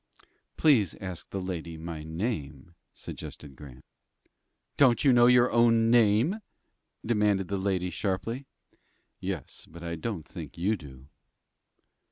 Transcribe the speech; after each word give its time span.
"Please 0.57 0.95
ask 0.95 1.29
the 1.29 1.39
lady 1.39 1.77
my 1.77 2.01
name," 2.03 2.73
suggested 2.91 3.55
Grant. 3.55 3.85
"Don't 4.75 5.03
you 5.03 5.13
know 5.13 5.27
your 5.27 5.51
own 5.51 5.91
name?" 5.91 6.39
demanded 7.05 7.49
the 7.49 7.57
lady, 7.59 7.91
sharply. 7.91 8.47
"Yes, 9.19 9.67
but 9.69 9.83
I 9.83 9.93
don't 9.95 10.27
think 10.27 10.57
you 10.57 10.75
do." 10.75 11.05